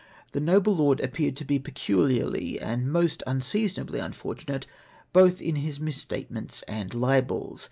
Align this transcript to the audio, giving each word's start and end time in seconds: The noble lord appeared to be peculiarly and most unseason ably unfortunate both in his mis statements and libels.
The 0.31 0.39
noble 0.39 0.75
lord 0.75 0.99
appeared 0.99 1.35
to 1.35 1.45
be 1.45 1.59
peculiarly 1.59 2.59
and 2.59 2.91
most 2.91 3.21
unseason 3.27 3.81
ably 3.81 3.99
unfortunate 3.99 4.65
both 5.13 5.39
in 5.39 5.57
his 5.57 5.79
mis 5.79 5.97
statements 5.97 6.63
and 6.63 6.91
libels. 6.95 7.59